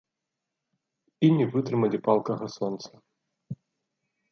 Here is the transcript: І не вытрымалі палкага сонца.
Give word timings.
І 1.27 1.29
не 1.37 1.45
вытрымалі 1.53 1.97
палкага 2.09 2.45
сонца. 2.57 2.91